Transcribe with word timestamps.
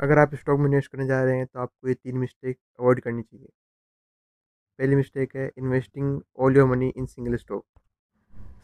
अगर 0.00 0.18
आप 0.18 0.34
स्टॉक 0.34 0.58
में 0.58 0.66
इन्वेस्ट 0.66 0.90
करने 0.92 1.06
जा 1.06 1.22
रहे 1.24 1.36
हैं 1.36 1.46
तो 1.46 1.60
आपको 1.60 1.88
ये 1.88 1.94
तीन 1.94 2.16
मिस्टेक 2.18 2.58
अवॉइड 2.80 3.00
करनी 3.00 3.22
चाहिए। 3.22 3.48
पहली 4.78 4.96
मिस्टेक 4.96 5.36
है 5.36 5.50
investing 5.58 6.20
all 6.38 6.56
your 6.56 6.68
money 6.68 6.88
in 6.88 7.06
single 7.06 7.36
stock. 7.36 7.64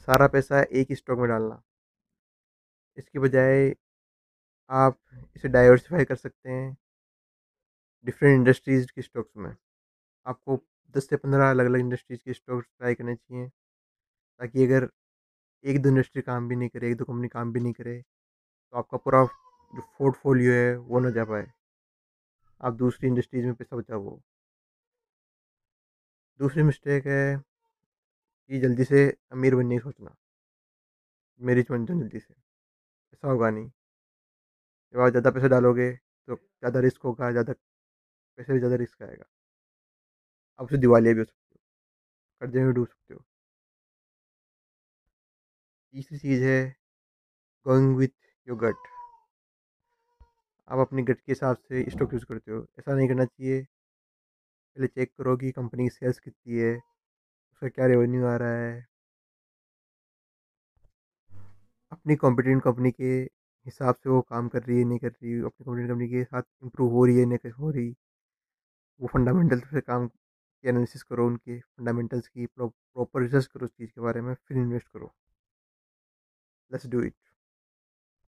सारा 0.07 0.27
पैसा 0.29 0.62
एक 0.62 0.87
ही 0.91 0.96
स्टॉक 0.96 1.19
में 1.19 1.29
डालना। 1.29 1.62
इसके 2.99 3.19
बजाय 3.19 3.75
आप 4.71 4.99
इसे 5.37 5.49
डाइवर्सिफाई 5.49 6.04
कर 6.04 6.17
सकते 6.17 6.51
हैं 6.51 6.76
डिफरेंट 8.04 8.34
इंडस्ट्रीज़ 8.34 8.87
के 8.94 9.03
स्टॉक्स 9.03 9.37
में। 9.37 9.54
आपको 10.26 10.61
दस 10.94 11.08
से 11.08 11.16
पंद्रह 11.16 11.51
अलग 11.51 11.66
अलग 11.66 11.80
इंडस्ट्रीज़ 11.80 12.21
के 12.25 12.33
स्टॉक्स 12.33 12.66
ट्राई 12.69 12.94
करने 12.94 13.15
चाहिए, 13.16 13.48
ताकि 13.48 14.65
अगर 14.66 14.89
एक 15.65 15.83
दो 15.83 15.89
इंडस्ट्री 15.89 16.23
काम 16.23 16.48
भी 16.48 16.57
नहीं 16.57 16.69
करे, 16.69 16.91
एक 16.91 16.97
दो 16.97 17.05
कंपनी 17.05 17.29
काम 17.29 17.53
भी 17.53 17.61
नहीं 17.61 17.73
करे 17.73 18.01
तो 18.01 18.79
आपका 18.79 18.97
पूरा 18.98 19.27
जो 19.77 19.83
पोर्टफोलियो 19.98 20.53
है, 20.53 20.77
वो 20.77 21.01
ना 21.01 21.11
जा 21.11 21.25
पाए। 21.25 21.47
आप 22.61 22.75
दूसरी 22.75 23.09
इंडस्ट्रीज़ 23.09 23.47
में 23.47 23.55
पैसा 23.55 23.77
बचाओ 23.77 24.19
दूसरी 26.41 26.62
मिस्टेक 26.62 27.07
है 27.07 27.37
कि 28.51 28.59
जल्दी 28.61 28.85
से 28.85 29.07
अमीर 29.33 29.55
बनने 29.57 29.77
की 29.77 29.80
सोचना। 29.80 30.16
मेरी 31.41 31.62
बन 31.71 31.85
जाओ 31.87 31.99
जल्दी 31.99 32.19
से। 32.19 32.35
ऐसा 32.95 33.29
होगा 33.29 33.51
नहीं। 33.51 33.71
जब 34.95 35.01
आप 35.01 35.11
ज़्यादा 35.11 35.30
पैसे 35.30 35.49
डालोगे 35.49 35.91
तो 35.93 36.37
ज़्यादा 36.37 36.80
रिस्क 36.80 37.02
होगा, 37.02 37.30
ज़्यादा 37.30 37.52
पैसे 38.38 38.52
भी 38.52 38.59
ज़्यादा 38.59 38.77
रिस्क 38.77 39.02
आएगा। 39.02 39.24
आप 40.61 40.65
उसे 40.66 40.79
दिवालिया 40.79 41.15
भी 41.15 41.19
हो 41.21 41.24
सकते 41.24 41.55
हो। 41.55 41.59
कर्जे 42.41 42.65
में 42.65 42.73
डूब 42.74 42.87
सकते 42.87 43.15
हो। 43.15 43.24
तीसरी 45.95 46.19
चीज़ 46.19 46.43
है 46.45 46.59
गोइंग 47.66 47.97
विथ 47.97 48.11
योर 48.49 48.59
गट 48.59 48.88
आप 50.69 50.79
अपने 50.79 51.02
गट 51.02 51.20
के 51.20 51.32
हिसाब 51.32 51.57
से 51.57 51.91
स्टॉक 51.91 52.13
यूज़ 52.13 52.24
करते 52.24 52.52
हो। 52.52 52.66
ऐसा 52.79 52.95
नहीं 52.95 53.09
करना 53.09 53.24
चाहिए। 53.24 53.63
पहले 54.77 54.87
चेक 54.87 55.13
करो 55.18 55.37
कि 55.37 55.51
कंपनी 55.52 55.85
की 55.85 55.91
सेल्स 55.91 56.18
कितनी 56.18 56.59
है, 56.59 56.77
उसका 57.52 57.68
क्या 57.68 57.87
रेवेन्यू 57.87 58.27
आ 58.27 58.37
रहा 58.37 58.57
है। 58.57 58.87
अपनी 61.93 62.16
कॉम्पिटेंट 62.16 62.63
कंपनी 62.63 62.91
के 62.91 63.21
हिसाब 63.66 63.95
से 63.95 64.10
वो 64.10 64.20
काम 64.22 64.48
कर 64.48 64.62
रही 64.62 64.78
है, 64.78 64.84
नहीं 64.84 64.98
कर 64.98 65.08
रही 65.08 65.38
अपनी 65.41 65.64
कॉम्पिटेंट 65.64 65.91
कंपनी 65.91 66.08
के 66.08 66.24
साथ 66.24 66.42
इम्प्रूव 66.62 66.92
हो 66.92 67.04
रही 67.06 67.19
है, 67.19 67.26
नहीं 67.26 67.50
हो 67.50 67.70
रही। 67.70 67.96
वो 69.00 69.08
फंडामेंटल 69.08 69.60
से 69.60 69.80
काम 69.80 70.08
की 70.08 70.69
एनालिसिस 70.69 71.02
करो, 71.02 71.26
उनके 71.26 71.60
फंडामेंटल्स 71.60 72.28
की 72.28 72.46
प्रॉपर 72.46 73.22
रिसर्च 73.22 73.46
करो 73.46 73.64
उस 73.66 73.72
चीज़ 73.72 73.91
के 73.91 74.00
बारे 74.00 74.20
में, 74.20 74.34
फिर 74.34 74.56
इन्वेस्ट 74.56 74.88
करो। 74.88 75.14
Let's 76.72 76.86
do 76.86 77.02
it. 77.02 77.14